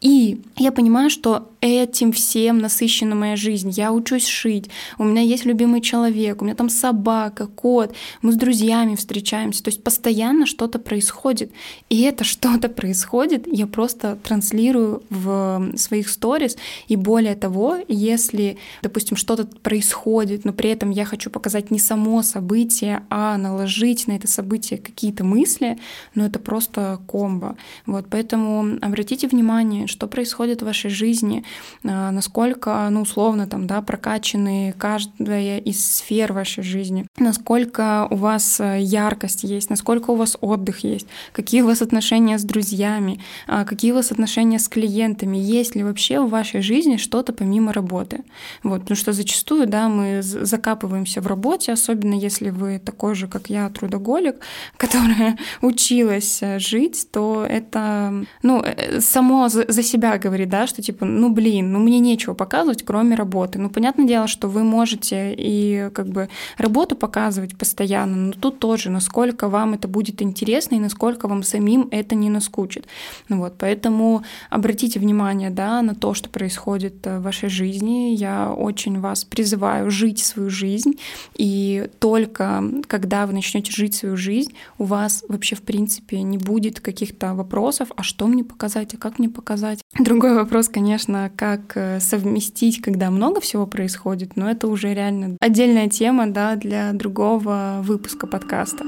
И 0.00 0.40
я 0.56 0.72
понимаю, 0.72 1.10
что 1.10 1.49
этим 1.60 2.12
всем 2.12 2.58
насыщена 2.58 3.14
моя 3.14 3.36
жизнь. 3.36 3.70
Я 3.70 3.92
учусь 3.92 4.26
шить, 4.26 4.70
у 4.98 5.04
меня 5.04 5.22
есть 5.22 5.44
любимый 5.44 5.80
человек, 5.80 6.42
у 6.42 6.44
меня 6.44 6.54
там 6.54 6.68
собака, 6.68 7.46
кот, 7.46 7.94
мы 8.22 8.32
с 8.32 8.36
друзьями 8.36 8.96
встречаемся, 8.96 9.62
то 9.62 9.68
есть 9.68 9.82
постоянно 9.82 10.46
что-то 10.46 10.78
происходит. 10.78 11.52
И 11.88 12.02
это 12.02 12.24
что 12.24 12.50
что-то 12.60 12.68
происходит, 12.68 13.46
я 13.46 13.66
просто 13.66 14.16
транслирую 14.16 15.02
в 15.10 15.72
своих 15.76 16.08
сторис. 16.08 16.56
И 16.88 16.96
более 16.96 17.34
того, 17.34 17.78
если, 17.88 18.58
допустим, 18.82 19.16
что-то 19.16 19.46
происходит, 19.46 20.44
но 20.44 20.52
при 20.52 20.70
этом 20.70 20.90
я 20.90 21.04
хочу 21.04 21.30
показать 21.30 21.70
не 21.70 21.78
само 21.78 22.22
событие, 22.22 23.02
а 23.10 23.36
наложить 23.36 24.06
на 24.06 24.12
это 24.12 24.26
событие 24.26 24.78
какие-то 24.78 25.24
мысли, 25.24 25.78
ну 26.14 26.24
это 26.24 26.38
просто 26.38 27.00
комбо. 27.06 27.56
Вот, 27.86 28.06
поэтому 28.10 28.78
обратите 28.80 29.28
внимание, 29.28 29.86
что 29.86 30.06
происходит 30.06 30.62
в 30.62 30.66
вашей 30.66 30.90
жизни, 30.90 31.44
насколько, 31.82 32.88
ну, 32.90 33.02
условно, 33.02 33.46
там, 33.46 33.66
да, 33.66 33.82
прокачаны 33.82 34.74
каждая 34.78 35.58
из 35.58 35.96
сфер 35.96 36.32
вашей 36.32 36.62
жизни, 36.62 37.06
насколько 37.18 38.06
у 38.10 38.16
вас 38.16 38.60
яркость 38.60 39.44
есть, 39.44 39.70
насколько 39.70 40.10
у 40.10 40.16
вас 40.16 40.36
отдых 40.40 40.80
есть, 40.80 41.06
какие 41.32 41.62
у 41.62 41.66
вас 41.66 41.82
отношения 41.82 42.38
с 42.38 42.44
друзьями, 42.44 43.20
а, 43.46 43.64
какие 43.64 43.92
у 43.92 43.94
вас 43.94 44.12
отношения 44.12 44.58
с 44.58 44.68
клиентами, 44.68 45.36
есть 45.36 45.74
ли 45.74 45.82
вообще 45.82 46.20
в 46.20 46.30
вашей 46.30 46.60
жизни 46.60 46.96
что-то 46.96 47.32
помимо 47.32 47.72
работы. 47.72 48.24
Вот, 48.62 48.82
потому 48.82 48.96
что 48.96 49.12
зачастую, 49.12 49.66
да, 49.66 49.88
мы 49.88 50.22
закапываемся 50.22 51.20
в 51.20 51.26
работе, 51.26 51.72
особенно 51.72 52.14
если 52.14 52.50
вы 52.50 52.78
такой 52.78 53.14
же, 53.14 53.28
как 53.28 53.50
я, 53.50 53.68
трудоголик, 53.70 54.36
которая 54.76 55.38
училась 55.62 56.42
э, 56.42 56.58
жить, 56.58 57.06
то 57.12 57.46
это, 57.48 58.24
ну, 58.42 58.62
э, 58.62 59.00
само 59.00 59.48
за 59.48 59.82
себя 59.82 60.18
говорит, 60.18 60.48
да, 60.48 60.66
что 60.66 60.82
типа, 60.82 61.04
ну, 61.04 61.30
блин, 61.40 61.72
ну, 61.72 61.78
мне 61.78 62.00
нечего 62.00 62.34
показывать, 62.34 62.84
кроме 62.84 63.16
работы. 63.16 63.58
Ну, 63.58 63.70
понятное 63.70 64.06
дело, 64.06 64.26
что 64.26 64.46
вы 64.46 64.62
можете 64.62 65.34
и 65.34 65.88
как 65.94 66.06
бы 66.06 66.28
работу 66.58 66.96
показывать 66.96 67.56
постоянно, 67.56 68.16
но 68.16 68.32
тут 68.32 68.58
тоже, 68.58 68.90
насколько 68.90 69.48
вам 69.48 69.72
это 69.72 69.88
будет 69.88 70.20
интересно 70.20 70.74
и 70.74 70.78
насколько 70.78 71.28
вам 71.28 71.42
самим 71.42 71.88
это 71.92 72.14
не 72.14 72.28
наскучит. 72.28 72.86
Ну 73.30 73.38
вот, 73.38 73.54
поэтому 73.58 74.22
обратите 74.50 75.00
внимание 75.00 75.48
да, 75.48 75.80
на 75.80 75.94
то, 75.94 76.12
что 76.12 76.28
происходит 76.28 77.06
э, 77.06 77.18
в 77.18 77.22
вашей 77.22 77.48
жизни. 77.48 78.14
Я 78.14 78.52
очень 78.52 79.00
вас 79.00 79.24
призываю 79.24 79.90
жить 79.90 80.18
свою 80.18 80.50
жизнь, 80.50 80.98
и 81.36 81.88
только 82.00 82.62
когда 82.86 83.26
вы 83.26 83.32
начнете 83.32 83.72
жить 83.72 83.94
свою 83.94 84.18
жизнь, 84.18 84.52
у 84.76 84.84
вас 84.84 85.24
вообще 85.26 85.56
в 85.56 85.62
принципе 85.62 86.20
не 86.20 86.36
будет 86.36 86.80
каких-то 86.80 87.32
вопросов, 87.32 87.92
а 87.96 88.02
что 88.02 88.26
мне 88.26 88.44
показать, 88.44 88.92
а 88.92 88.98
как 88.98 89.18
мне 89.18 89.30
показать. 89.30 89.80
Другой 89.98 90.34
вопрос, 90.34 90.68
конечно, 90.68 91.29
как 91.36 91.76
э, 91.76 92.00
совместить, 92.00 92.80
когда 92.80 93.10
много 93.10 93.40
всего 93.40 93.66
происходит, 93.66 94.36
но 94.36 94.50
это 94.50 94.66
уже 94.68 94.92
реально 94.94 95.36
отдельная 95.40 95.88
тема 95.88 96.26
да, 96.26 96.56
для 96.56 96.92
другого 96.92 97.80
выпуска 97.82 98.26
подкаста. 98.26 98.84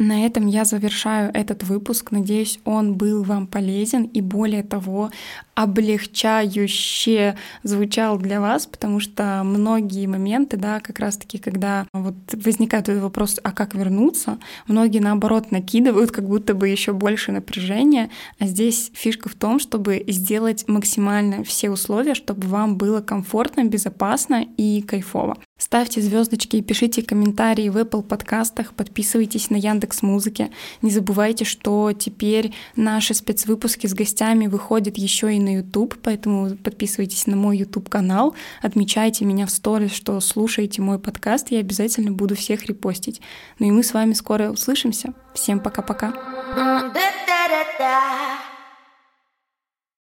На 0.00 0.24
этом 0.24 0.46
я 0.46 0.64
завершаю 0.64 1.30
этот 1.34 1.62
выпуск. 1.62 2.10
Надеюсь, 2.10 2.58
он 2.64 2.94
был 2.94 3.22
вам 3.22 3.46
полезен 3.46 4.04
и 4.04 4.22
более 4.22 4.62
того, 4.62 5.10
облегчающе 5.54 7.36
звучал 7.64 8.18
для 8.18 8.40
вас, 8.40 8.66
потому 8.66 9.00
что 9.00 9.42
многие 9.44 10.06
моменты, 10.06 10.56
да, 10.56 10.80
как 10.80 11.00
раз-таки, 11.00 11.36
когда 11.36 11.86
вот 11.92 12.14
возникает 12.32 12.88
этот 12.88 13.02
вопрос, 13.02 13.38
а 13.42 13.52
как 13.52 13.74
вернуться, 13.74 14.38
многие 14.66 15.00
наоборот 15.00 15.50
накидывают 15.50 16.12
как 16.12 16.26
будто 16.26 16.54
бы 16.54 16.70
еще 16.70 16.94
больше 16.94 17.30
напряжения, 17.30 18.08
а 18.38 18.46
здесь 18.46 18.90
фишка 18.94 19.28
в 19.28 19.34
том, 19.34 19.58
чтобы 19.58 20.02
сделать 20.08 20.66
максимально 20.66 21.44
все 21.44 21.68
условия, 21.68 22.14
чтобы 22.14 22.48
вам 22.48 22.78
было 22.78 23.02
комфортно, 23.02 23.64
безопасно 23.64 24.46
и 24.56 24.80
кайфово. 24.80 25.36
Ставьте 25.60 26.00
звездочки 26.00 26.56
и 26.56 26.62
пишите 26.62 27.02
комментарии 27.02 27.68
в 27.68 27.76
Apple 27.76 28.02
подкастах, 28.02 28.72
подписывайтесь 28.72 29.50
на 29.50 29.56
Яндекс 29.56 30.00
Музыке. 30.00 30.50
Не 30.80 30.90
забывайте, 30.90 31.44
что 31.44 31.92
теперь 31.92 32.54
наши 32.76 33.12
спецвыпуски 33.12 33.86
с 33.86 33.92
гостями 33.92 34.46
выходят 34.46 34.96
еще 34.96 35.36
и 35.36 35.38
на 35.38 35.56
YouTube, 35.56 35.98
поэтому 36.02 36.56
подписывайтесь 36.56 37.26
на 37.26 37.36
мой 37.36 37.58
YouTube 37.58 37.90
канал, 37.90 38.34
отмечайте 38.62 39.26
меня 39.26 39.44
в 39.44 39.50
сторис, 39.50 39.92
что 39.92 40.18
слушаете 40.20 40.80
мой 40.80 40.98
подкаст, 40.98 41.50
я 41.50 41.58
обязательно 41.60 42.10
буду 42.10 42.34
всех 42.34 42.64
репостить. 42.64 43.20
Ну 43.58 43.66
и 43.66 43.70
мы 43.70 43.82
с 43.82 43.92
вами 43.92 44.14
скоро 44.14 44.50
услышимся. 44.50 45.12
Всем 45.34 45.60
пока-пока. 45.60 46.14